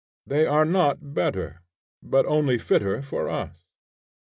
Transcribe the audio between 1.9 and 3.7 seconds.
but only fitter for us.